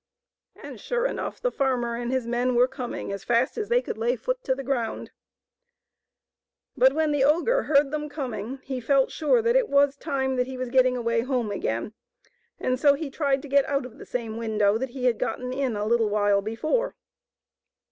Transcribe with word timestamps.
And, 0.55 0.79
sure 0.79 1.05
enough, 1.05 1.39
the 1.39 1.51
farmer 1.51 1.95
and 1.95 2.11
his 2.11 2.25
men 2.25 2.55
were 2.55 2.67
coming 2.67 3.11
as 3.11 3.23
fast 3.23 3.55
as 3.55 3.69
they 3.69 3.83
could 3.83 3.99
lay 3.99 4.15
foot 4.15 4.43
to 4.45 4.55
the 4.55 4.63
ground. 4.63 5.11
But 6.75 6.93
when 6.93 7.11
the 7.11 7.23
ogre 7.23 7.61
heard 7.61 7.91
them 7.91 8.09
coming, 8.09 8.57
he 8.63 8.79
felt 8.79 9.11
sure 9.11 9.43
that 9.43 9.55
it 9.55 9.69
was 9.69 9.97
time 9.97 10.37
that 10.37 10.47
he 10.47 10.57
was 10.57 10.69
getting 10.71 10.97
away 10.97 11.21
home 11.21 11.51
again, 11.51 11.93
and 12.59 12.79
so 12.79 12.95
he 12.95 13.11
tried 13.11 13.43
to 13.43 13.47
get 13.47 13.65
out 13.65 13.85
of 13.85 13.99
the 13.99 14.05
same 14.07 14.37
window 14.37 14.75
that 14.79 14.89
he 14.89 15.05
had 15.05 15.19
gotten 15.19 15.53
in 15.53 15.75
a 15.75 15.85
little 15.85 16.09
while 16.09 16.41
before. 16.41 16.95